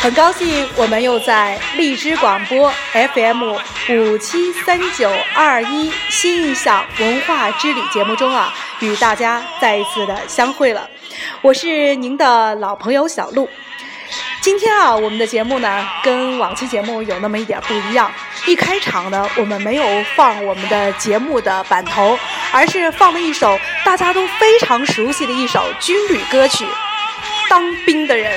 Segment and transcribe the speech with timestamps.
[0.00, 3.52] 很高兴我们又在荔枝广播 FM
[3.90, 10.88] 五七三九二一新印象文化之旅节目中啊，与大家再一次的相会了。
[11.42, 13.46] 我是您的老朋友小鹿。
[14.40, 18.10] 今天啊，我们的节目呢，跟往期节目有那么一点不一样。
[18.46, 19.84] 一开场呢，我们没有
[20.16, 22.18] 放我们的节目的版头，
[22.52, 26.64] 而是放了一首大家都非常熟悉的一首军旅歌曲
[27.50, 28.32] 《当兵的人》。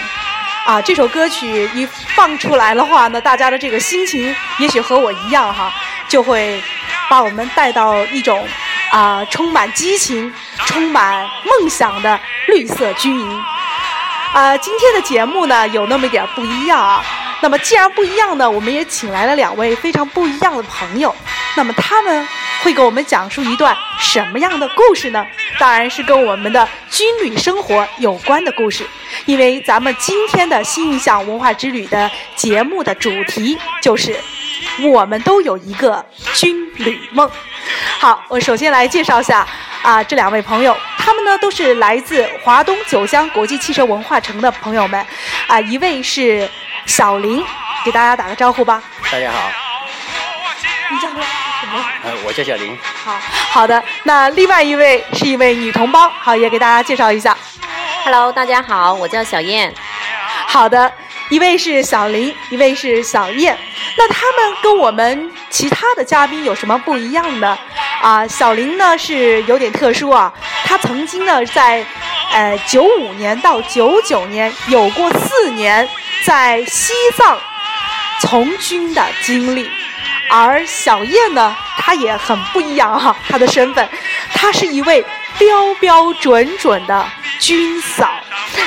[0.65, 5.71] 啊，这首歌曲一放出来的话呢，大家的这个心情也许和我一样哈，
[6.07, 6.61] 就会
[7.09, 8.47] 把我们带到一种
[8.89, 10.33] 啊充满激情、
[10.65, 13.43] 充满梦想的绿色军营。
[14.33, 17.03] 啊，今天的节目呢有那么一点不一样啊。
[17.41, 21.13] 那么既然不一样呢，我们也请来了两位非常不一样的朋友。
[21.57, 22.25] 那么他们
[22.63, 25.25] 会给我们讲述一段什么样的故事呢？
[25.59, 28.87] 当然是跟我们的军旅生活有关的故事。
[29.25, 34.17] 因为咱们今天的新印象文化之旅的节目的主题就是
[34.81, 37.29] 我们都有一个军旅梦。
[37.99, 39.45] 好，我首先来介绍一下
[39.81, 40.75] 啊这两位朋友。
[40.97, 45.05] 他们呢都是来自华东九江国际汽车文化城的朋友们，
[45.47, 46.49] 啊，一位是
[46.85, 47.43] 小林，
[47.83, 48.81] 给大家打个招呼吧。
[49.11, 49.37] 大家好。
[50.89, 51.21] 你叫什么？
[51.77, 52.77] 呃，我叫小林。
[53.03, 53.19] 好，
[53.51, 53.83] 好的。
[54.03, 57.35] 那另外一位是一位女同胞，好，也给大家介绍一下。
[58.03, 59.73] Hello，大家好，我叫小燕。
[60.47, 60.91] 好的。
[61.29, 63.57] 一位是小林，一位是小燕。
[63.97, 67.57] 那他们跟我们其他的嘉宾有什么不一样呢？
[68.01, 70.31] 啊，小林呢是有点特殊啊，
[70.65, 71.83] 他曾经呢在
[72.33, 75.87] 呃九五年到九九年有过四年
[76.25, 77.39] 在西藏
[78.19, 79.67] 从军的经历，
[80.35, 83.87] 而小燕呢，她也很不一样哈，她的身份，
[84.33, 85.05] 她是一位
[85.37, 87.05] 标标准准的
[87.39, 88.09] 军嫂。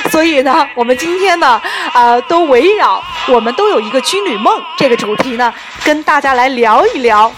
[0.09, 1.61] 所以呢，我们今天呢，
[1.93, 7.29] 呃，都围绕我们都有一个军旅梦这个主题呢，跟大家来聊一聊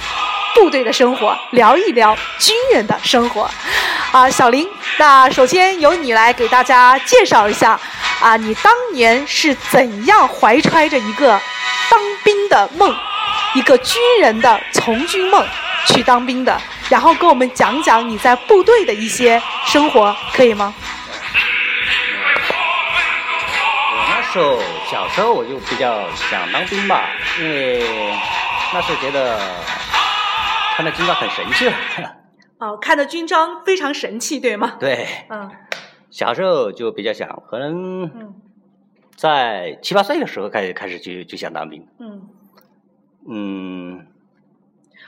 [0.53, 3.49] 部队的生活，聊一聊军人的生活。
[4.11, 7.79] 啊，小林，那首先由你来给大家介绍一下，
[8.19, 11.39] 啊，你当年是怎样怀揣着一个
[11.89, 12.95] 当兵的梦，
[13.55, 15.45] 一个军人的从军梦
[15.87, 20.73] 去当兵的，然后跟我们讲讲你在部队的一些生活，可以吗？
[23.91, 24.59] 我那时候
[24.89, 27.09] 小时候我就比较想当兵吧，
[27.39, 28.13] 因为
[28.73, 29.39] 那时候觉得
[30.75, 31.73] 看到军装很神气 了。
[32.59, 34.73] 哦，看到军装非常神气，对吗？
[34.79, 35.07] 对。
[35.29, 35.49] 嗯。
[36.11, 38.11] 小时候就比较想，可能
[39.15, 41.87] 在七八岁的时候开始开始就就想当兵。
[41.99, 42.21] 嗯。
[43.27, 44.05] 嗯。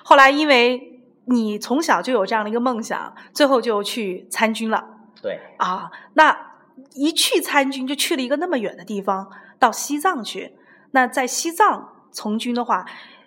[0.04, 4.86] 后来因为你从小就有这样的一个梦想，最后就去参军了。
[5.22, 5.40] 对。
[5.58, 6.52] 啊，那。
[6.96, 9.30] 一去参军就去了一个那么远的地方，
[9.60, 10.56] 到西藏去。
[10.92, 12.86] 那在西藏从军的话，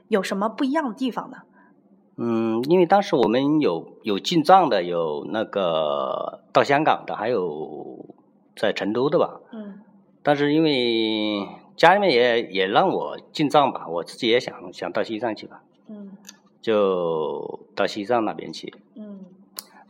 [0.09, 1.37] 有什么不一样的地方呢？
[2.17, 8.05] 嗯，因为当时我们有有进藏的，有那个到香港的，还有
[8.57, 9.41] 在成都的吧。
[9.53, 9.81] 嗯。
[10.23, 15.63] 但是因为家里面也也让我进藏吧，我自己也想想到西藏去吧。
[15.89, 16.13] 嗯。
[16.61, 18.73] 就到西藏那边去。
[18.95, 19.21] 嗯。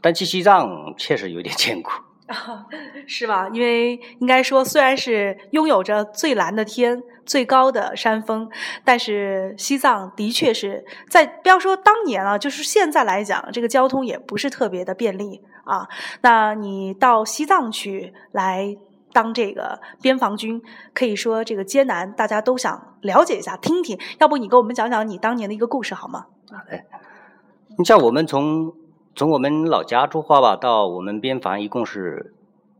[0.01, 1.91] 但去西藏确实有点艰苦。
[2.27, 2.67] 啊，
[3.07, 3.49] 是吧？
[3.53, 8.51] 因为应该说，虽然是拥有着最蓝的天、最高的山峰，
[8.83, 15.87] 但是西藏的确是在不要说当年啊，就是现在来讲，这个交通也不是特别的便利啊。
[16.23, 18.75] 那你到西藏去来
[19.15, 20.61] 当这个边防军，
[20.93, 23.99] 可以说这个艰难，大家都想了解一下、听听。
[24.19, 26.27] 要不你给我们讲讲你当年的一个故事好吗？
[26.51, 26.85] 好嘞。
[27.79, 28.75] 你像我们从。
[29.17, 32.35] 从我们老家出发吧，到我们边防一共是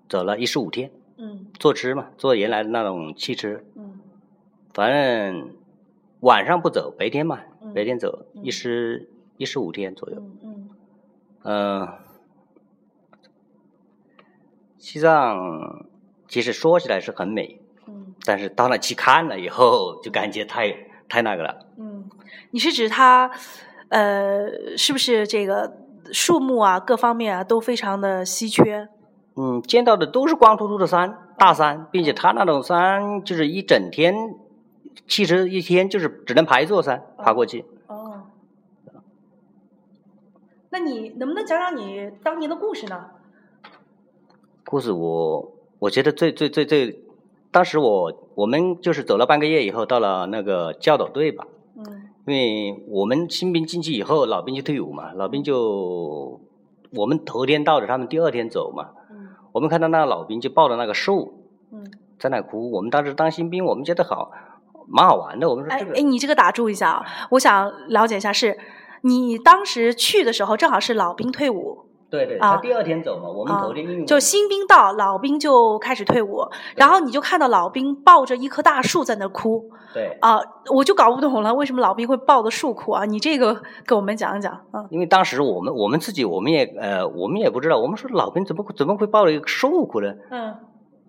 [0.09, 0.91] 走了一十五天。
[1.17, 1.47] 嗯。
[1.61, 3.61] 坐车嘛，坐原来的那种汽车。
[3.77, 4.01] 嗯。
[4.73, 5.55] 反正
[6.19, 7.39] 晚上不走，白天嘛，
[7.73, 10.17] 白天走，一十一十五天左右。
[10.19, 10.69] 嗯嗯。
[11.45, 11.89] 嗯。
[14.77, 15.87] 西藏
[16.29, 17.61] 其实说起来是很美。
[17.87, 18.15] 嗯。
[18.25, 20.75] 但是到那去看了以后，就感觉太
[21.09, 21.67] 太那个了。
[21.77, 22.09] 嗯。
[22.51, 23.31] 你是指它，
[23.89, 25.79] 呃，是不是这个？
[26.13, 28.91] 树木啊，各方面啊都非常的稀缺。
[29.37, 34.15] 嗯，见到的都是光秃秃的山，大山，并且它那种山就是一整天，
[35.09, 37.65] 其实一天就是只能爬一座山，爬过去。
[37.87, 38.25] 哦。
[40.69, 43.07] 那你能不能讲讲你当年的故事呢？
[44.67, 45.54] 故事我
[45.85, 46.99] 我觉得最最最最，
[47.51, 51.47] 当时我我们就是走了半个月以后，到了那个教导队吧。
[51.77, 52.09] 嗯。
[52.27, 56.41] 因为我们新兵进去以后，老兵就退伍嘛，老兵就
[56.93, 58.93] 我们头天到的，他们第二天走嘛。
[59.11, 59.29] 嗯。
[59.53, 61.85] 我们看到那个老兵就抱着那个树，嗯，
[62.19, 62.71] 在那哭。
[62.71, 64.33] 我们当时当新兵，我们觉得好，
[64.89, 65.51] 蛮好玩的。
[65.51, 68.59] 我们说这个，哎，你这个打住一下啊，我想了解一下，是
[69.03, 71.85] 你当时去的时候，正好是老兵退伍。
[72.15, 76.47] 对对，他第二天走嘛，我们头天就新兵到，老兵就开始退伍，
[76.77, 79.71] 然后你就看到老兵抱着一棵大树在那哭。
[79.93, 80.39] 对啊，
[80.75, 83.05] 我就搞不懂了，为什么老兵会抱着树哭啊？
[83.05, 84.85] 你这个给我们讲一讲啊。
[84.91, 90.15] 因为当时我们我们自己我们也呃我们也不知道，我们说老兵怎么怎么会抱着一个树哭呢？
[90.31, 90.55] 嗯。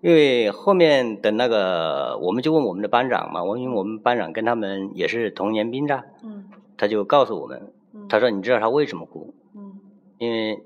[0.02, 6.44] 因为后面等那个，我们就问我们的班长嘛，我因为我们班长跟他们也是同年兵的，嗯，
[6.76, 7.72] 他就告诉我们，
[8.08, 9.34] 他说你知道他为什么哭？
[9.56, 9.80] 嗯，
[10.18, 10.62] 因为。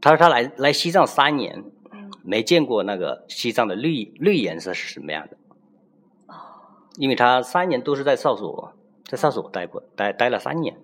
[0.00, 1.64] 他说他来来西藏三年，
[2.22, 5.36] 没见过那个西藏的绿绿颜色是什么样的。
[6.98, 8.72] 因为他三年都是在哨所，
[9.04, 10.78] 在哨所待过，待待了三年。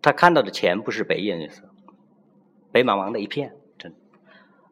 [0.00, 1.64] 他看到的全部是白颜色，
[2.72, 3.98] 白茫茫的一片，真的。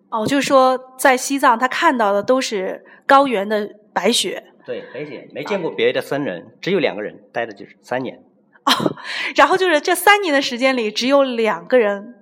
[0.08, 4.54] 哦，就是说在西藏，他看到的都是高原的白雪。
[4.64, 8.24] 对，白雪，没见过别的僧人，只有两个人待的就是三年。
[8.64, 8.96] 哦，
[9.36, 12.14] 然后就是这三年的时间里，只有两个人。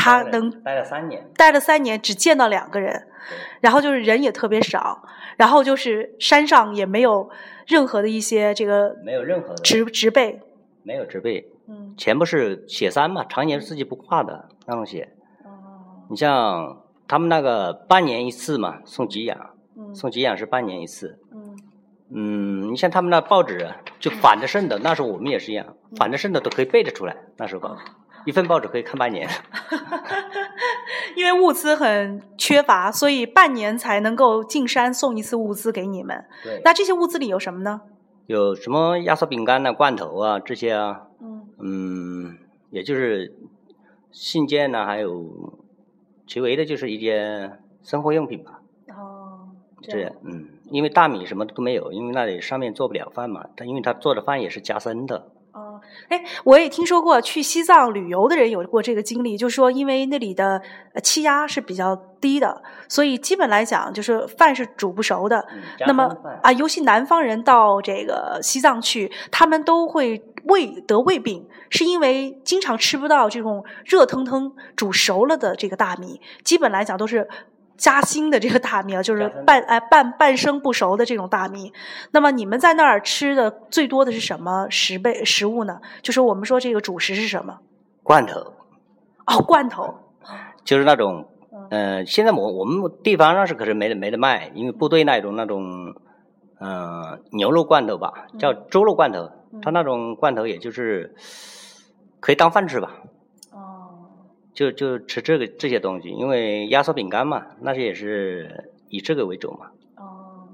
[0.00, 3.06] 他能待了三年，待了三年只见到两个人，
[3.60, 5.02] 然后就是人也特别少，
[5.36, 7.28] 然后就是山上也没有
[7.66, 10.40] 任何的一些这个没有任何的植植被，
[10.82, 15.10] 没有植被，嗯，全部是雪山嘛，常年自己不跨的那种雪。
[15.44, 19.50] 哦，你像他们那个半年一次嘛，送给养，
[19.94, 21.18] 送给养是半年一次。
[21.32, 21.58] 嗯，
[22.12, 23.68] 嗯，你像他们那报纸
[23.98, 27.76] 就反着剩的，那时候我们也是一样，反着剩的都可以背得出来，那时候。
[28.24, 29.28] 一份报纸可以看半年，
[31.16, 36.24] 因为物资很缺乏，所以半年才能够进山送一次物资给你们。
[36.42, 37.82] 对，那这些物资里有什么呢？
[38.26, 41.08] 有什么压缩饼干呐、罐头啊这些啊？
[41.20, 42.38] 嗯嗯，
[42.70, 43.34] 也就是
[44.12, 45.52] 信件呐，还有
[46.26, 48.60] 其为的就是一些生活用品吧。
[48.90, 49.48] 哦，
[49.82, 53.46] 这嗯，因为大米什么的都没有，因为那里上面做不了饭嘛。
[53.56, 55.30] 他因为他做的饭也是加生的。
[55.80, 60.60] 哦，哎，我也听说过去西藏旅游的人有过这个经历，就是说因为那里的
[61.02, 65.44] 气压是比较低的，所以基本来讲就是饭是煮不熟的。
[65.86, 77.28] 那么啊，尤其南方人到这个西藏去，他们都会胃得胃病，是因为经常吃不到这种热腾腾煮熟了的这个大米，基本来讲都是。
[77.80, 81.72] 夹心的这个大米啊，就是半哎半半生不熟的这种大米。
[82.10, 85.80] 那么你们在那儿吃的最多的是什么食备食物呢？
[86.02, 87.58] 就是我们说这个主食是什么？
[88.02, 88.38] 罐头。
[89.26, 89.94] 哦，罐头。
[90.62, 91.26] 就是那种，
[91.70, 95.94] 嗯，现在我我们地方上是可是没得没得卖，因为部队那种那种，
[96.60, 99.30] 嗯，牛肉罐头吧，叫猪肉罐头，
[99.62, 101.14] 它那种罐头也就是
[102.20, 102.90] 可以当饭吃吧。
[104.60, 109.70] 就就吃这个这些东西，因为压缩饼干嘛，那些也是以这个为主嘛。
[109.96, 110.48] 哦。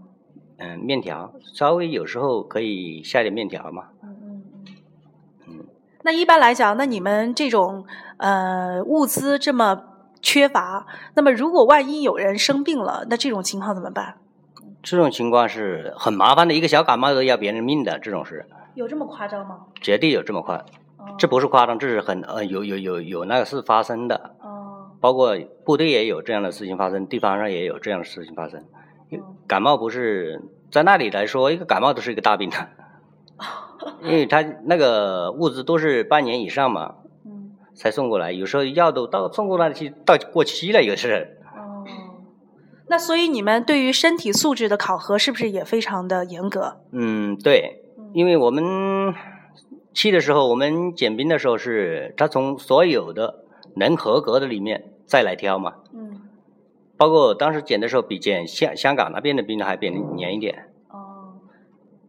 [0.59, 3.89] 嗯，面条稍微有时候可以下点面条嘛。
[4.05, 4.75] 嗯嗯嗯。
[5.49, 5.65] 嗯。
[6.05, 7.85] 那一般来讲，那你们这种
[8.19, 9.83] 呃物资这么
[10.23, 14.19] 缺乏，那么如果万一有人生病了，那这种情况怎么办？
[14.85, 18.47] 这种情况是很麻烦的，一个小感冒都要别人命的这种事。
[18.77, 19.67] 有这么夸张吗？
[19.81, 20.65] 绝对有这么快。
[21.19, 25.35] 这不是夸张，这是很呃有有有有那个事发生的，哦，包括
[25.65, 28.63] 部队也有这样的事情发生，地方上也有这样的事情发生。
[29.47, 32.57] 感冒不是在那里来说，一个感冒都是一个大病的，
[34.05, 41.39] 因为他那个物资都是半年以上嘛，嗯，才送过来，有时候药都到送过来去到过期了，有时。
[41.57, 41.85] 哦，
[42.89, 46.81] 那所以你们对于身体素质的考核是不是也非常的严格？
[46.93, 47.83] 嗯，对，
[48.13, 49.15] 因为我们。
[49.97, 53.45] 去的时候，我们减兵的时候是，他从所有的
[53.77, 55.77] 能合格的里面再来挑嘛。
[55.95, 56.21] 嗯。
[56.99, 60.69] 包括当时减的时候，比减香香港那边的兵还严严一点。
[60.91, 61.41] 哦。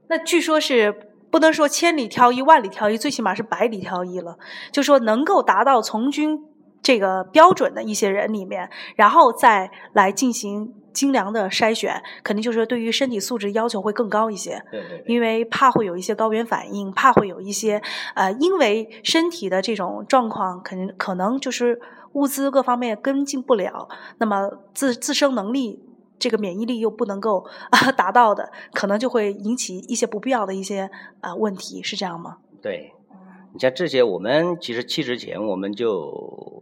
[0.10, 0.94] 那据说是
[1.32, 4.38] 不能说千里挑一，万里挑一，最起码是百里挑一了。
[4.74, 6.44] 就说能够达到从军
[6.82, 10.74] 这个标准的一些人里面，然后再来进行。
[10.94, 14.60] 精良的筛选，肯定就是对于身体素质要求会更高一些。
[14.72, 15.04] 对对。
[15.06, 17.80] 因为怕会有一些高原反应，怕会有一些
[18.16, 21.80] 呃，因为身体的这种状况，肯可能就是
[22.14, 25.80] 物资各方面跟进不了，那么自自身能力
[26.18, 27.46] 这个免疫力又不能够
[27.96, 30.90] 达到的，可能就会引起一些不必要的一些
[31.22, 32.38] 啊问题，是这样吗？
[32.60, 32.92] 对。
[33.54, 36.57] 你像这些，我们其实去之前我们就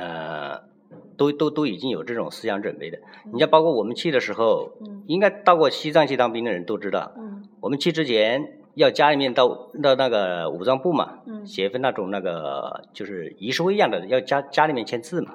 [0.00, 0.70] 呃。
[1.16, 2.98] 都都都已经有这种思想准备的，
[3.30, 4.72] 你像包括我们去的时候，
[5.06, 7.12] 应该到过西藏去当兵的人都知道，
[7.60, 15.34] 我们去之前要家里面到到那个武装部嘛，写一份那种那个就是仪式会一样的，要家家里面签字嘛，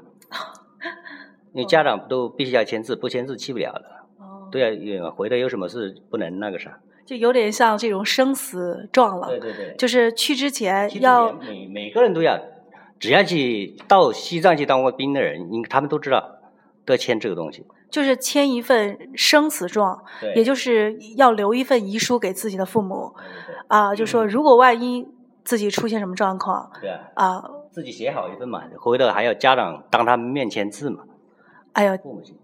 [1.53, 3.86] 因为家长都必须要签字，不签字去不了的。
[4.17, 6.79] 哦对啊，回头有什么事不能那个啥。
[7.05, 9.27] 就有点像这种生死状了。
[9.27, 9.75] 对对对。
[9.77, 12.39] 就是去之前要每每个人都要，
[12.99, 16.39] 只要去到西藏去当过兵的人，应他们都知道
[16.85, 17.65] 都要签这个东西。
[17.89, 20.03] 就是签一份生死状，
[20.35, 23.13] 也就是要留一份遗书给自己的父母。
[23.67, 25.07] 啊，就说如果万一
[25.43, 31.03] 自己出现什么状况，对啊，自己写好一份嘛，回头还要家长当他们面签字嘛。
[31.75, 31.94] 哎呀，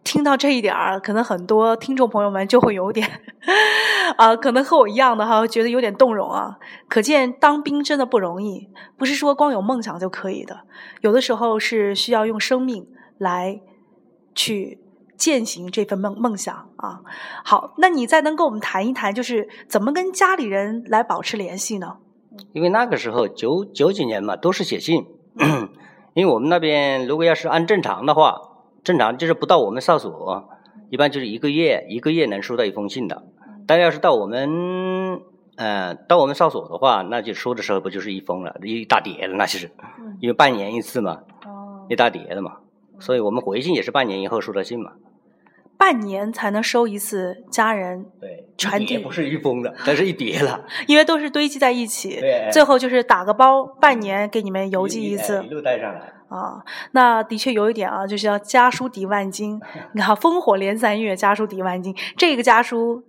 [0.03, 3.07] 听到这一点儿，可能很多听众朋友们就会有点
[4.17, 6.57] 啊，可能和我一样的哈，觉得有点动容啊。
[6.89, 10.59] 可见当兵真的不容易，不是说光有梦想就可以的，
[10.99, 12.85] 有的时候是需要用生命
[13.17, 13.61] 来
[14.35, 14.81] 去
[15.15, 16.99] 践行这份梦梦想啊。
[17.45, 21.95] 好，那你再能跟我们谈一谈，就是怎么跟家里人来保持联系呢？
[22.51, 25.05] 因为那个时候九九几年嘛，都是写信，
[26.15, 28.49] 因为我们那边如果要是按正常的话。
[28.83, 30.49] 正常就是不到我们哨所，
[30.89, 33.23] 一般就是一个月，一个月能收到一封信的。
[33.67, 35.21] 但要是到我们，
[35.55, 39.71] 呃，到我们哨所的话，那就收的时候不就是一封了，一大叠了，那就是，
[40.19, 41.19] 因为半年一次嘛，
[41.89, 42.57] 一大叠的嘛，
[42.99, 44.93] 所以我们回信也是半年以后收到信嘛。
[45.77, 52.19] 半年才能收一次家人对传递，不是一封的，但是一叠了， 因为都是堆积在一起，
[52.51, 56.13] 最后就是打个包，半年给你们邮寄一次，一路带上来。
[56.31, 59.59] 啊，那的确有一点啊，就是要家书抵万金。
[59.93, 61.93] 你看，烽火连三月，家书抵万金。
[62.15, 63.03] 这个家书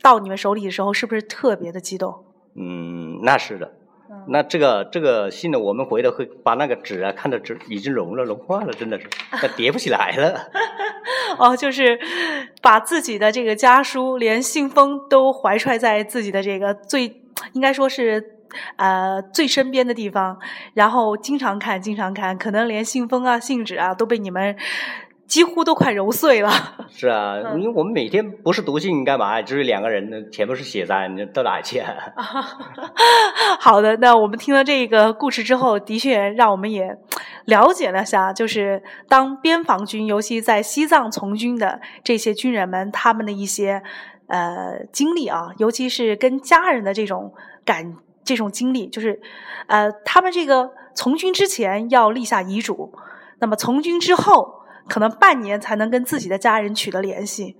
[0.00, 2.24] 到你们手里的时候，是不是特别的激动？
[2.54, 3.72] 嗯，那是的。
[4.28, 10.48] 那这个这个信呢，我们回头会把那个纸啊，看到纸已经融了，融化了，真的是， 它叠不起来了。
[11.38, 11.98] 哦，就是
[12.62, 18.37] 把自己的这个家书，连信封都怀揣在自己的这个最，应该说是
[18.76, 20.38] 呃最身边的地方，
[20.74, 24.56] 然后经常看，经常看，可能连信封啊、信纸啊都被你们。
[25.28, 26.50] 几乎都快揉碎了。
[26.88, 29.42] 是啊，因为我们每天不是读信干嘛？
[29.42, 31.82] 就是两个人，全部是写在，你到哪去？
[33.60, 36.96] 好的，那我们听了这个故事之后，的确让我们也
[37.44, 43.82] 了解了下，就是当边防军，尤其在西藏从军的这些军人们，他们的一些
[44.28, 47.34] 呃经历啊，尤其是跟家人的这种
[47.66, 47.84] 感，
[48.28, 49.20] 这种经历，就是
[49.66, 52.92] 呃，他们这个从军之前要立下遗嘱，
[53.40, 54.56] 那么从军之后。
[54.90, 57.58] 可能半年才能跟自己的家人取得联系，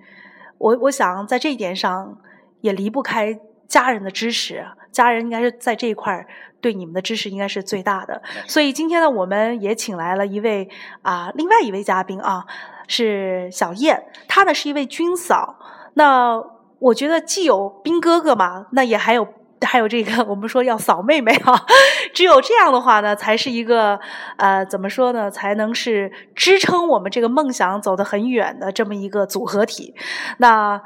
[0.56, 2.16] 我我想在这一点上
[2.62, 6.26] 也离不开家人的支持，家人应该是在这一块
[6.62, 8.22] 对你们的支持应该是最大的。
[8.46, 10.70] 所以今天呢，我们也请来了一位
[11.02, 12.46] 啊，另外一位嘉宾啊，
[12.86, 15.58] 是小燕，她呢是一位军嫂。
[15.92, 16.42] 那
[16.78, 19.28] 我觉得既有兵哥哥嘛，那也还有。
[19.62, 21.66] 还有这个，我们说要扫妹妹哈，
[22.14, 23.98] 只有这样的话呢，才是一个
[24.36, 29.94] 呃，怎么说呢，才能是支撑我们这个梦想走得很远的这么一个组合体。
[30.38, 30.80] 那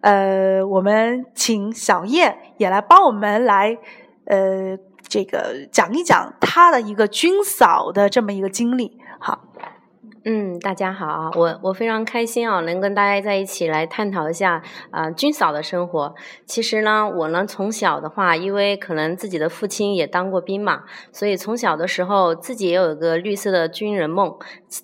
[0.00, 3.76] 呃，我们请小燕也来帮我们来
[4.26, 8.98] 呃，这个讲一讲她的一个军嫂的这么一个经历。
[9.18, 9.40] 好。
[10.30, 16.14] 嗯，大家好，我我非常开心啊，能跟大家在一起来探讨一下啊军嫂的生活。
[16.44, 20.82] 其实呢，我呢从小的话，因为可能自己的父亲也当过兵嘛，
[21.12, 24.36] 所以从小的时候自己也有一个绿色的军人梦，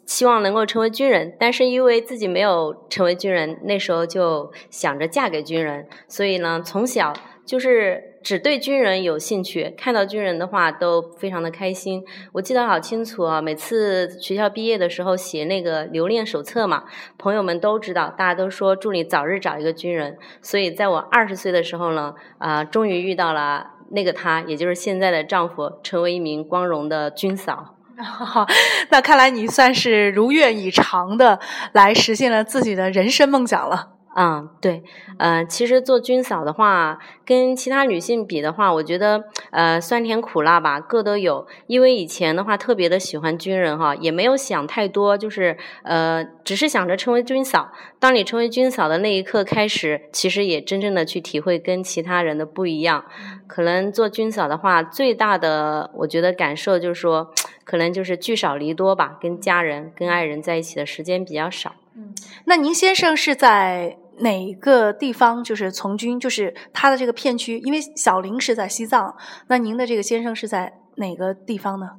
[0.06, 1.36] 希望能够成为军人。
[1.38, 7.12] 但是因为自己没有成为军人，那时候就想着嫁给军人，所以呢从小。
[7.44, 12.02] 就是只对军人有兴趣，看到军人的话都非常的开心。
[12.32, 16.84] 我记得好清楚啊，每次学校毕业的时候写那个留恋手册嘛，
[17.18, 20.16] 朋友们都知道，大家都说祝你早日找一个军人。
[20.40, 27.76] 所以在我二十岁的时候呢，啊，终于遇到了那个他，也就是现在的丈夫，成为一名光荣的军嫂。
[28.90, 31.38] 那看来你算是如愿以偿的
[31.72, 33.93] 来实现了自己的人生梦想了。
[34.16, 34.84] 嗯，对，
[35.18, 41.48] 呃，其实做军嫂的话，跟其他女性比的话，我觉得，呃，酸甜苦辣吧，各都有。
[41.66, 47.72] 因为以前的话，特别的喜欢军人哈，也没有想太多，就是，呃，只是想着成为军嫂。
[47.98, 53.04] 当你成为军嫂的那一刻开始，其实也真正的去体会跟其他人的不一样。
[53.48, 57.32] 可能做军嫂的话，最大的我觉得感受就是说，
[57.64, 61.74] 可能就是聚少离多吧，跟家人、跟爱人在一起的时间比较少。
[61.96, 63.98] 嗯，那您先生是在？
[64.18, 69.14] 哪个地方就是从军，就是他的这个片区，因为小林是在西藏，
[69.48, 71.90] 那您的这个先生是在哪个地方呢？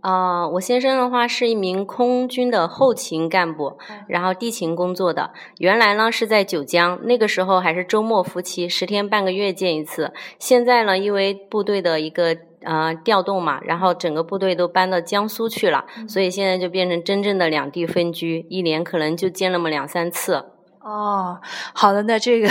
[0.00, 3.76] 啊，我先生的话是一名空军的后勤干部，
[4.08, 5.30] 然后地勤工作的。
[5.58, 10.14] 原来呢是在九江，那个时候还是周末夫妻，十天半个月见一次。
[10.38, 20.46] 现在呢，因为部队的一个呃调动嘛，然后整个部队都搬到江苏去了，所以现在就变成真正的两地分居，一年可能就见那么两三次。
[20.80, 21.40] 哦，
[21.74, 22.48] 好的，那这个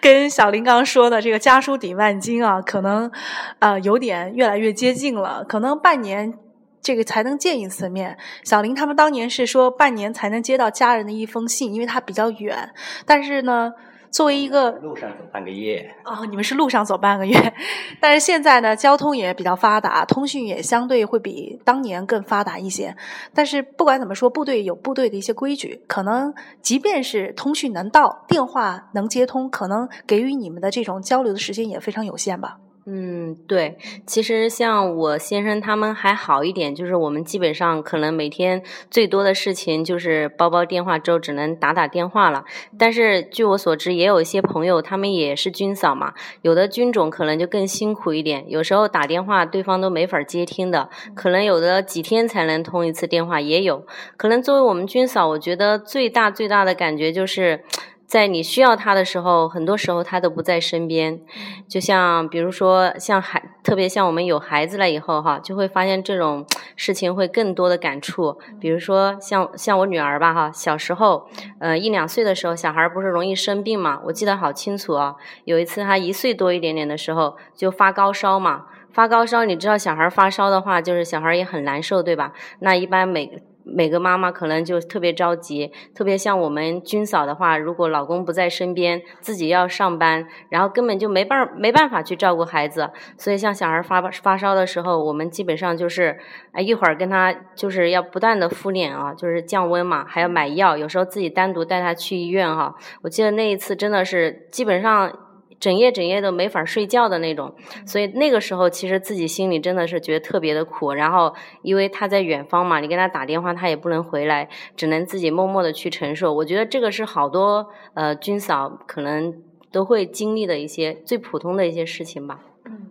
[0.00, 3.10] 跟小林刚刚说的这个家书抵万金啊，可能
[3.58, 6.34] 呃有点越来越接近了，可能半年
[6.80, 8.16] 这个才能见一次面。
[8.44, 12.72] 小林他们当年是说半年才能接到家人的一封信，因为他比较远，
[13.04, 13.72] 但是呢。
[14.10, 17.54] 作为一个路上走半个月哦，你们是路上走半个月，
[18.00, 22.96] 但是现在呢，交通也比较发达，通讯也相对会比当年更发达一些。
[23.34, 32.58] 但是不管怎么说，部队有部队的一些规矩，可能即便是通讯能到，电话能接通，可能给予你们的这种交流的时间也非常有限吧。
[32.90, 33.76] 嗯，对，
[34.06, 42.46] 其实像我先生他们还好一点，就是我们基本上可能每天最多的事情就是煲煲电话之后只能打打电话了。
[42.78, 53.84] 但是据我所知，也有一些朋友他们也是军嫂嘛，有的军种可能就更辛苦一点，有时候打电话对方都没法接听的，可能有的几天才能通一次电话，也有
[54.16, 57.62] 可能作为我们军嫂，我觉得最大最大的感觉就是。
[58.08, 61.20] 在你需要他的时候，很多时候他都不在身边。
[61.68, 68.38] 就像比如说，像孩，特别像我们有孩子了以后哈，就会发现这种 事情会更多的感触。
[68.58, 71.28] 比如说像像我女儿吧哈，小时候，
[71.60, 74.00] 呃一两岁的时候，小孩不是容易生病嘛？
[74.06, 75.16] 我记得好清楚啊。
[75.44, 82.32] 有一次他一岁多一点点的时候就发高烧嘛，发高烧，你知道小孩发烧的话，就是小孩也很难受，对吧？
[82.60, 96.18] 那一般每每个妈妈可能就特别着急，特别像我们军嫂的话，如果老公不在身边，自己要上班，然后根本就没办没办法去照顾孩子，所以像小孩发发烧的时候，我们基本上就是
[96.52, 102.74] 哎一会儿跟他就是要不断的敷脸啊，就是降温嘛，还要买药，有时候自己单独带他去医院哈。
[103.02, 105.12] 我记得那一次真的是基本上。
[105.60, 107.54] 整夜整夜都没法睡觉的那种，
[107.86, 110.92] 所以那个时候其实自己心里真的是觉得特别的苦。
[110.92, 116.32] 然后因为他在远方嘛，你跟他打电话他也不能回来，只能自己默默的去承受。
[116.32, 119.34] 我觉得这个是好多呃军嫂可能
[119.70, 122.40] 都会经历的一些最普通的一些事情吧。
[122.64, 122.88] 嗯，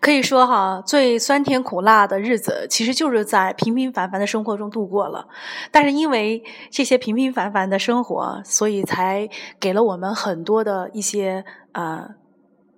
[0.00, 5.28] 可以说哈，最酸甜苦辣的日子其实就是在平平凡凡的生活中度过了。
[5.70, 11.44] 但是因为这些平平凡凡的生活，所以才给了我们很多的一些。
[11.76, 12.08] 呃，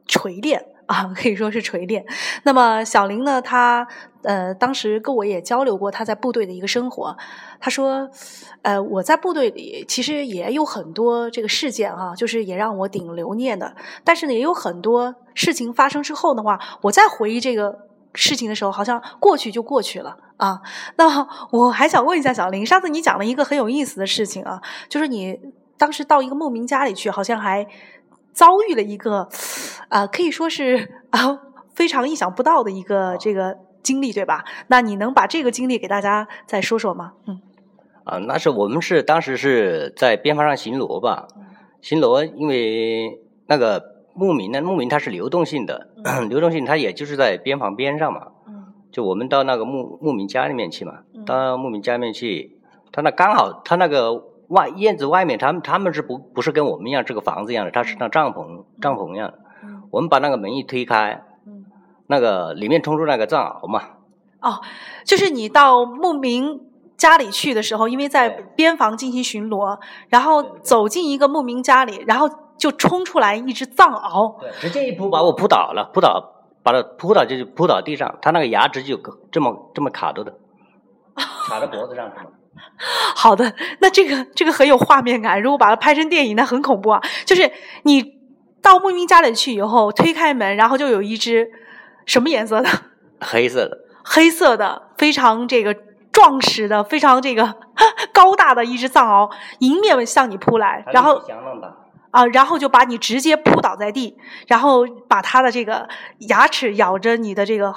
[0.07, 2.05] 锤炼 啊，可以说是锤炼。
[2.45, 3.87] 那么小林呢，他
[4.23, 7.17] 呃，当时跟我也交流过他在部队的一个生活。
[7.59, 8.09] 他说，
[8.63, 13.75] 呃，我在部队里其实也有很多这个事件啊，就是也让我挺留念的。
[14.05, 20.61] 但是呢，也有很多事情发生之后的话，我再回忆这个事情的时候，好像过去就过去了啊。
[20.97, 25.37] 那我还想问一下小林，上次你讲了一个很有意思的事情啊，就是你
[25.77, 27.67] 当时到一个牧民家里去，好像还。
[28.37, 29.27] 遭遇了一个，
[29.89, 31.41] 啊，可以说是啊
[31.75, 34.45] 非常意想不到的一个这个经历，对吧？
[34.69, 37.13] 那你能把这个经历给大家再说说吗？
[37.27, 37.41] 嗯，
[38.05, 41.29] 啊，那是我们是当时是在边防上巡逻吧，
[41.81, 45.89] 巡逻，因为那个牧民呢，牧民它是流动性的，
[46.29, 52.59] 流动性它也就是在边防边上嘛，嗯就我们到那个牧牧民家里面去嘛，到牧民家里面去，
[52.93, 54.37] 他那刚好他那个。
[54.49, 57.73] 外院子外面，他们他们是不不是跟我们一样这个房子一样的？
[57.73, 59.35] 他是那帐篷帐篷一样。
[59.97, 61.23] 我们把那个门一推开，
[62.09, 63.83] 那个里面冲出那个藏獒嘛。
[64.43, 64.61] 哦，
[65.07, 66.61] 就是你到牧民
[66.99, 69.79] 家里去的时候，因为在边防进行巡逻，
[70.11, 72.29] 然后走进一个牧民家里，然后
[72.59, 79.01] 就冲出来一只藏獒，对直接一扑把我扑倒了，扑倒把它扑倒就扑倒地上，它那个牙直就
[79.33, 80.35] 这么这么卡着的，
[81.49, 82.27] 卡在脖子上是吗？
[83.15, 85.41] 好的，那这个这个很有画面感。
[85.43, 87.03] 如果把它拍成电影，那很恐怖啊！
[87.27, 88.16] 就是你
[88.67, 91.49] 到牧民家里去以后，推开门，然后就有一只
[92.05, 92.69] 什么颜色的？
[93.21, 93.79] 黑色的。
[94.05, 95.73] 黑色的，非常这个
[96.11, 97.55] 壮实的，非常这个
[98.13, 101.23] 高大的一只藏獒，迎面向你扑来，然后。
[102.17, 105.87] 啊，然后就把你直接扑倒在地，然后把他的这个
[106.21, 107.75] 牙齿咬着你的这个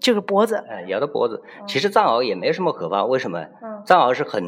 [0.00, 0.64] 这个脖子。
[0.66, 1.42] 哎，咬着脖子。
[1.66, 3.38] 其实藏獒也没什么可怕，为什么？
[3.62, 3.82] 嗯。
[3.84, 4.42] 藏獒是很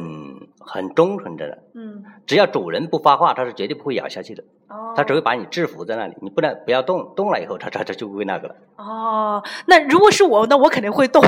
[0.59, 1.59] 很忠诚的。
[1.75, 2.03] 嗯。
[2.25, 4.43] 只要主人不发话，它是绝对不会咬下去的。
[4.67, 4.95] 哦。
[4.95, 8.55] 它只会把你制服在那里，你不能不要动，动了以后，它它它就会那个了。
[8.77, 11.23] 哦，那如果是我，那我肯定会动。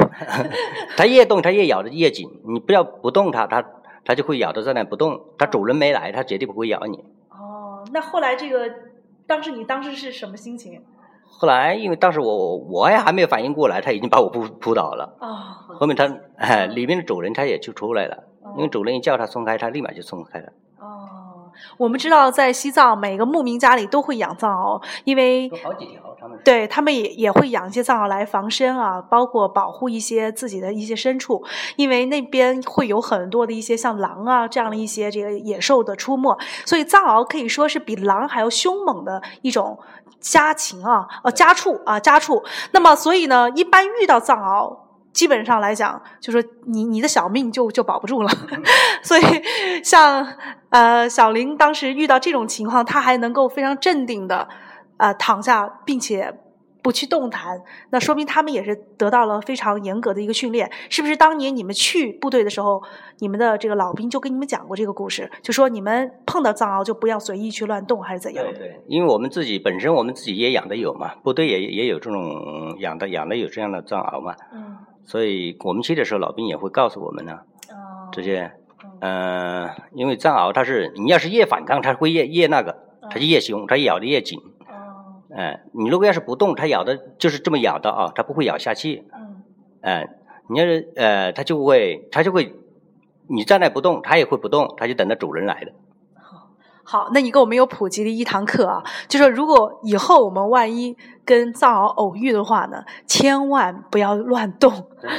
[0.97, 2.27] 它越动，它越咬的越紧。
[2.47, 3.63] 你不要不动它，它
[4.03, 5.21] 它就会咬着在那不动。
[5.38, 7.03] 它主人没来，它绝对不会咬你。
[7.91, 8.69] 那后来这个，
[9.26, 10.84] 当时你当时是什么心情？
[11.30, 15.17] 后来因为当时我我也还没有反应过来，他已经把我扑扑倒了。
[15.19, 15.76] 哦。
[15.76, 18.23] 后面他哎，里面的主人他也就出来了，
[18.56, 20.47] 因为主人一叫他松开，他立马就松开了。
[20.80, 31.42] 哦，我们知道，在西藏每个牧民家里都会养藏獒，因为好几条，他们对他们也也会养一些藏獒来防身啊，包括保护一些自己的一些牲畜，
[31.78, 39.80] 因为那边会有很多的一些像狼啊这样的一些这个野兽的出没，所以藏獒可以说是比狼还要凶猛的一种
[40.20, 42.44] 家禽啊，呃家畜啊家畜。
[42.72, 44.88] 那么所以呢，一般遇到藏獒。
[45.13, 48.30] 基本上来讲，就说你你的小命就就保不住了，
[49.02, 49.24] 所以
[49.84, 50.28] 像
[50.70, 54.48] 呃小林当时遇到这种情况，他还能够非常镇定的
[54.97, 56.33] 呃躺下，并且
[56.83, 61.17] 不去动弹，那说明他们也是得到了非常严格的一个训练，是不是？
[61.17, 62.81] 当年你们去部队的时候，
[63.19, 68.45] 你们的这个老兵就跟你们讲过这个故事，就说你们碰到藏獒就不要随意去乱动，还是怎样？
[68.45, 74.36] 对对，因为我们自己本身我们自己也养的有嘛，部队也也有这种养的养的有这样的藏獒嘛。
[74.53, 74.77] 嗯。
[75.03, 77.39] 所以我们去的时候，老兵也会告诉我们呢，
[78.12, 78.51] 这些，
[78.99, 82.77] 嗯，因为藏獒它是，你要是越反抗，它会越越那个，
[83.10, 84.39] 它就越凶，它咬的越紧。
[85.38, 89.06] 嗯，你如果要是不动，它咬的就是这么咬的啊，它不会咬下去。
[89.13, 89.43] 嗯，
[89.82, 90.10] 哎，
[90.50, 92.56] 你要是呃，它就会，它就会，
[93.28, 95.71] 你站那不动，它也会不动，它就等着主人来的。
[96.84, 100.97] 好，那你给我们有普及了一堂课啊，就说如果以后我们万一。
[101.28, 104.72] 跟藏獒偶遇的话呢，千万不要乱动，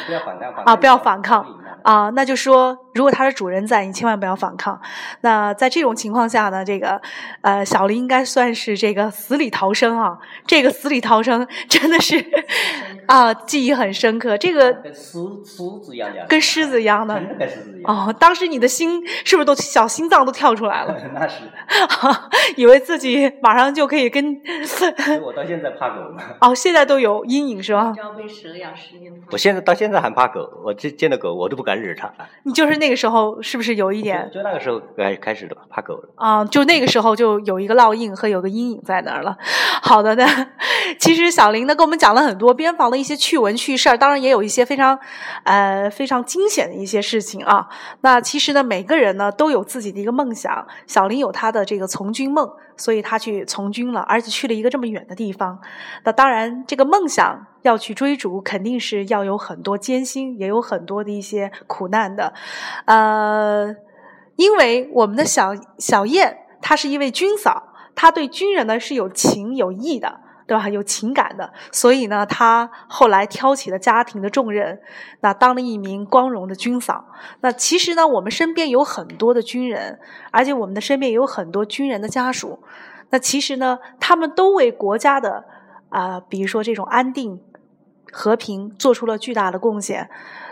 [0.07, 0.75] 不要反抗啊！
[0.75, 1.47] 不要反抗
[1.83, 2.11] 啊！
[2.15, 4.81] 那就说，如果它是主人在，你千万不要反抗。
[5.21, 6.99] 那在这种情况下呢，这个
[7.43, 10.19] 呃，小林应该算是这个死里逃生啊！
[10.47, 12.25] 这个死里逃生真的是
[13.07, 14.39] 啊，记忆很深刻。
[14.39, 18.09] 这个跟狮狮子一样的，跟狮子一样的，真的跟狮子一样。
[18.09, 20.97] 哦，当时你的心是不是都小心脏都跳出来了？
[21.13, 21.43] 那是，
[22.57, 24.41] 以为自己马上就可以跟。
[25.23, 25.98] 我到现在怕。
[26.41, 27.95] 哦，现在都有阴影是吧？
[28.17, 29.13] 被蛇咬十年。
[29.31, 32.13] 我现在到现在还怕狗，我见见到狗我都不敢惹它。
[32.45, 34.31] 你就是那个时候是不是有一点？
[34.33, 36.09] 就那个时候开开始的怕狗了。
[36.17, 39.37] 啊，就那个时候就有一个烙印和有个阴影在那儿了。
[39.83, 40.27] 好的呢，
[40.99, 44.99] 其实小林呢跟我们讲了很多边防的一些趣闻趣事儿，当然也有一些非常
[45.45, 47.69] 呃非常惊险的一些事情啊。
[48.01, 50.67] 那其实呢，每个人呢都有自己的一个梦想。
[50.87, 52.51] 小林有他的这个从军梦。
[52.79, 55.61] 所以他去从军了，而且去了一个这么远的地方。
[56.05, 62.33] 那当然，这个梦想要去追逐，肯定是要有很多艰辛，也有很多的一些苦难的。
[62.87, 63.75] 呃，
[64.37, 70.21] 因为我们的小小燕，她是一位军嫂，她对军人呢是有情有义的。
[70.49, 70.69] 对吧？
[70.69, 74.81] 有情感的，所以呢，他后来挑起了家庭的重任，
[75.21, 77.05] 那当了一名光荣的军嫂。
[77.43, 80.01] 那其实呢，我们身边有很多的军人，
[80.33, 82.61] 而且我们的身边有很多军人的家属。
[83.11, 85.45] 那其实呢，他们都为国家的
[85.91, 87.41] 啊，比如说这种安定、
[88.11, 90.09] 和平，做出了巨大的贡献。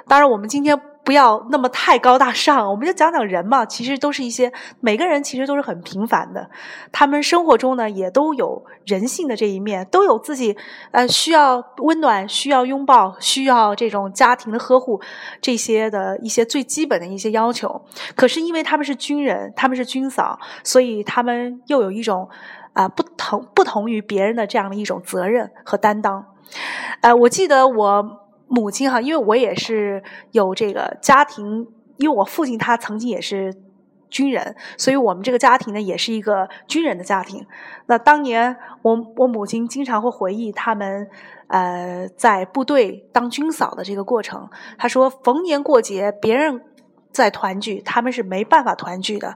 [0.06, 0.78] 当然，我们今天。
[1.06, 3.64] 不要那么太高大上，我们就讲讲人嘛。
[3.64, 6.50] 其实都是一些每个人其实都是很平凡的，
[6.90, 10.56] 他们生活中呢也都有人性的这一面，都有自己
[10.90, 15.00] 呃需要温暖、需要拥抱、需要这种家庭的呵护
[15.40, 17.80] 这些的一些最基本的一些要求。
[18.16, 22.28] 可是因为他们是军人，他们是军嫂，所以他们又有一种
[22.72, 26.26] 啊不同不同于别人的这样的一种责任和担当。
[27.00, 28.25] 呃，我记得我。
[28.48, 33.52] 母亲哈，因为我也是有这个家庭，因为我父亲他曾经也是
[34.08, 37.44] 军人，所以我们这个家庭呢也是一个军人的家庭。
[37.86, 41.08] 那当年我我母亲经常会回忆他们
[41.48, 44.48] 呃在部队当军嫂的这个过程。
[44.78, 46.62] 她说逢年过节别人
[47.10, 49.34] 在团聚，他们是没办法团聚的。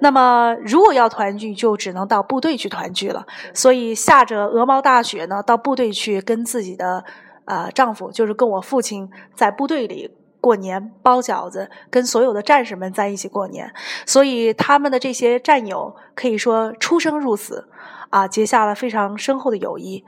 [0.00, 3.24] 那么如果要团聚，就只能到部队去团聚了。
[3.54, 7.04] 所以下着鹅毛大雪呢，到部队去跟自己的。
[7.48, 13.72] 啊，丈夫就是跟我父亲在部队里过年包饺子，跟所有的战士们在一起过年，
[14.04, 17.66] 所以他们的这些战友可以说出生入死，
[18.10, 20.04] 啊，结下了非常深厚的友谊。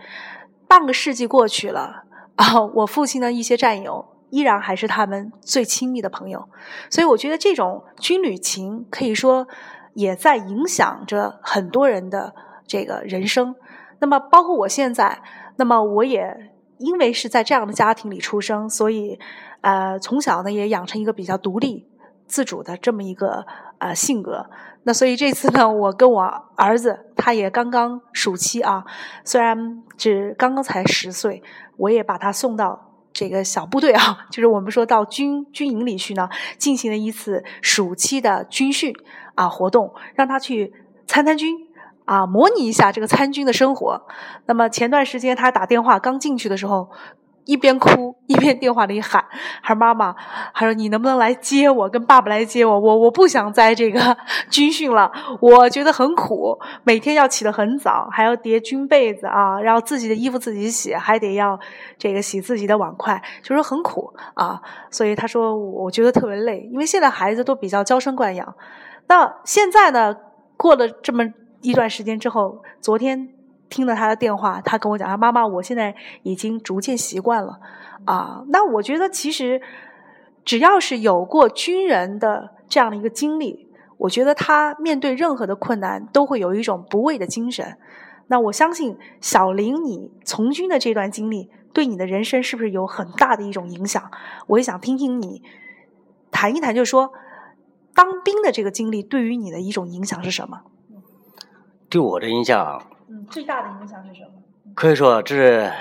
[0.68, 2.05] 半个世纪过去了，
[2.37, 6.46] 啊，我父亲的一些战友依然还是他们最亲密的朋友，
[6.90, 9.48] 所以我觉得这种军旅情可以说
[9.94, 12.35] 也在影响着很多人的
[12.66, 13.57] 这个人生。
[13.98, 15.22] 那么，包括我现在，
[15.57, 16.50] 那么我也。
[16.80, 19.18] 因为是在这样的家庭里出生，所以，
[19.60, 21.86] 呃，从小呢也养成一个比较独立、
[22.26, 23.46] 自主的这么一个
[23.78, 24.46] 呃性格。
[24.84, 26.22] 那所以这次呢，我跟我
[26.56, 28.82] 儿子，他也刚刚暑期啊，
[29.24, 31.42] 虽然只刚刚才十岁，
[31.76, 38.94] 我也把他送到这个小部队啊， 就是我们说到军军营里去呢，进行了一次暑期的军训
[39.34, 40.72] 啊活动，让他去
[41.06, 41.69] 参参军。
[42.11, 44.03] 啊，模拟一下这个参军的生活。
[44.46, 46.90] 那么前段时间他打电话刚进去的时候，
[47.44, 49.25] 一边哭一边电话里喊，
[49.62, 50.12] 还妈妈，
[50.53, 54.16] 还说你能不能来接我，跟爸爸来接我，我我不想在这个
[54.51, 55.09] 军训了，
[55.40, 61.57] 我觉得很苦，每天要起得很早，还要叠军被子啊，然后自己的衣服自己洗，还得要
[61.96, 68.53] 这个洗自己的碗筷，就说很苦啊，所以他说我觉得特别累，因为现在孩子都比较娇生惯养，
[69.07, 70.12] 那现在呢，
[70.57, 71.25] 过了这么
[71.62, 73.35] 一段时间之后，昨天。
[73.73, 75.94] 听了他的电话，他跟我讲：“他妈妈，我现在
[76.25, 77.61] 已经逐渐习惯了
[78.05, 79.62] 啊。”那我觉得，其实
[80.44, 87.79] 只要是有过军人的这样的一个经历，我觉得他面对任何的困难都会有一种不畏的精神。
[88.27, 94.11] 那我相信小林，你从军的这段经历对你的人生是不是有很大的一种影响？
[94.49, 95.44] 我也想听听你
[96.33, 97.12] 谈一谈，就是说
[97.94, 100.62] 当兵的这个经历对于你的一种影响是什么？
[101.90, 102.81] 对我的影响。
[103.09, 104.31] 嗯，最大的影响是什么？
[104.74, 105.72] 可以说这是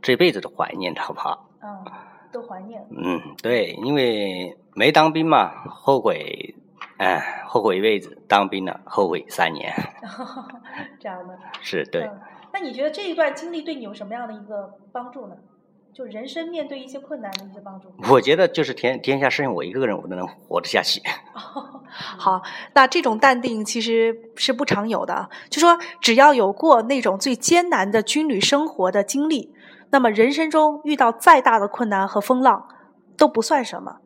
[0.00, 1.38] 这辈子的怀念，知道吧？
[1.62, 1.84] 嗯，
[2.32, 2.82] 都怀念。
[2.90, 6.54] 嗯，对，因为没当兵嘛，后悔，
[6.96, 9.72] 哎，后悔一辈子；当兵了，后悔三年。
[10.98, 11.38] 这样的。
[11.60, 12.08] 是对。
[12.50, 15.36] 那你觉得这一段经历对你有什么样的一个帮助呢？
[15.98, 21.02] 就人生面对一些困难的一些帮助，我觉得就是天天下剩下我一个人，我都能活得下去。
[21.34, 22.40] 好，
[22.72, 25.28] 那这种淡定其实是不常有的。
[25.50, 29.52] 就说只要有过那种最艰难的军旅生活的经历，
[29.90, 32.68] 那么人生中遇到再大的困难和风浪
[33.16, 33.96] 都不算什么。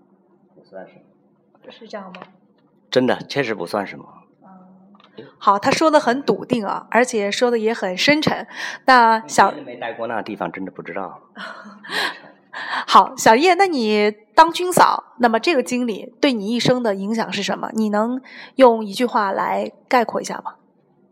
[0.54, 2.22] 不算什么，是这样吗？
[2.90, 4.21] 真的，确实不算什么。
[5.38, 8.46] 好，他说的很笃定啊，而且说的也很深沉。
[8.86, 11.20] 那小没待过那地方，真的不知道。
[12.86, 17.70] 好，小叶，那你当军嫂，那么这个经历对你一生的影响是什么？
[17.74, 18.20] 你能
[18.56, 20.54] 用一句话来概括一下吗？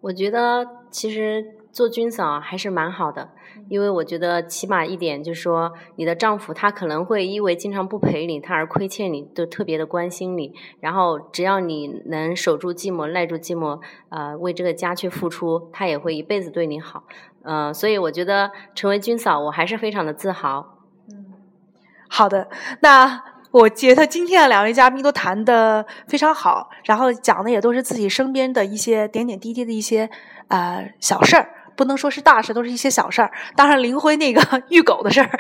[0.01, 1.60] 我觉得其实。
[1.73, 3.31] 做军嫂还是蛮好的，
[3.69, 10.53] 因为我觉得起码一点就是说，你的丈夫他可能会因为经常不陪你，他而亏欠你，都特别的关心你。
[10.81, 17.05] 然后只要你能守住寂寞、耐住寂寞，呃，为这个家去付出，他也会一辈子对你好。
[17.43, 20.79] 呃，所以我觉得成为军嫂，我还是非常的自豪。
[21.09, 21.27] 嗯，
[22.09, 22.49] 好的，
[22.81, 30.11] 那我觉得今天的两位嘉宾都谈的非常好，然后讲的也都是自己身边的一些点点滴滴的一些
[30.49, 31.49] 呃小事儿。
[31.77, 33.31] 不能说是大事，都是一些小事儿。
[33.57, 35.31] 当然，林辉那个 遇狗的事儿，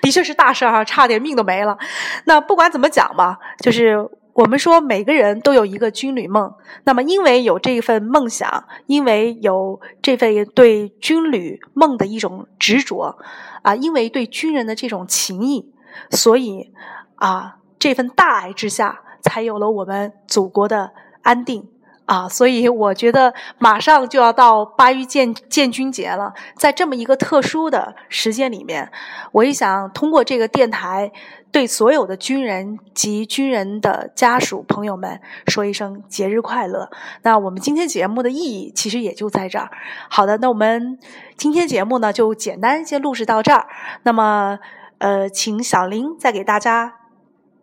[0.00, 1.76] 的确是大事儿哈，差点命都没了。
[2.24, 6.52] 那不管怎么讲吧，就是我们说每个人都有一个军旅梦。
[6.84, 13.16] 那么，因为有这份梦想，因为有这份对军旅梦的一种执着，
[13.62, 15.72] 啊，因为对军人的这种情谊，
[16.10, 16.72] 所以
[17.16, 21.68] 啊，这份大爱之下，才有了我们祖国的安定。
[22.06, 28.90] 啊，所以我觉得马上就要到八一建建军节了，在这么一个特殊的时间里面，
[29.32, 31.10] 我也想通过这个电台，
[31.50, 36.88] 对所有的军人及军人的家属朋友们说一声节日快乐。
[37.22, 39.68] 那我们今天节目的意义其实也就在这儿。
[40.08, 40.98] 好的，那我们
[41.36, 43.66] 今天节目呢就简单先录制到这儿。
[44.04, 44.60] 那么，
[44.98, 47.05] 呃，请小林再给大家。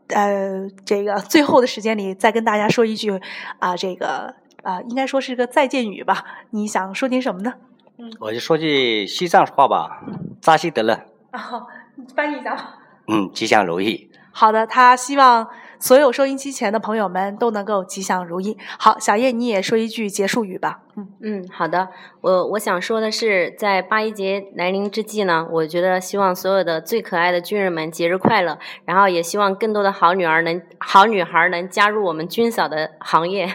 [0.08, 3.20] 呃，这个最后的时间里，再跟大家说一句
[3.60, 6.24] 啊，这个啊，应该说是个再见语吧？
[6.52, 7.54] 你想说点什么呢？
[7.98, 10.04] 嗯，我就说句西藏话吧，
[10.42, 10.94] 扎西德勒。
[11.32, 11.68] 啊，
[12.16, 12.80] 翻译一下吧。
[13.08, 14.10] 嗯，吉祥如意。
[14.32, 15.48] 好的，他希望。
[15.80, 18.58] 所有收音机前的朋友们都能够吉祥如意。
[18.80, 20.83] 好，小叶你也说一句结束语吧。
[20.96, 21.90] 嗯嗯，好的。
[22.22, 28.60] 我我想说的是，在八一节来临之际呢，我觉得希望所有的最可爱的军人们节日快乐。
[28.86, 33.50] 然后也希望更多的好女儿能、好女孩能加入我们军嫂的行业。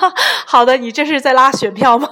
[0.46, 2.08] 好的，你这是在拉选票吗？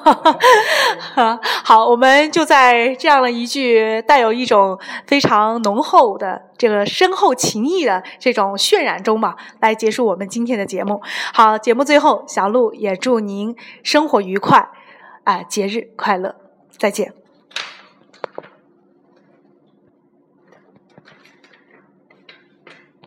[1.64, 9.36] 好，我们就在这样的一句带有一种非常浓厚的这个深厚情谊的这种渲染中吧。
[9.60, 11.00] 来结束我们今天的节目。
[11.32, 14.65] 好，节目最后，小鹿也祝您生活愉快，
[15.26, 16.36] 啊，节日快乐，
[16.78, 17.12] 再见。